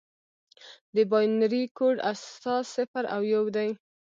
د 0.95 0.97
بایونري 1.11 1.63
کوډ 1.77 1.97
اساس 2.11 2.65
صفر 2.75 3.03
او 3.13 3.21
یو 3.33 3.43
دی. 3.55 3.69